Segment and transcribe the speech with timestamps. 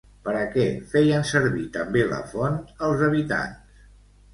[0.27, 0.63] Per a què
[0.93, 2.61] feien servir també la font
[2.91, 3.83] els habitants?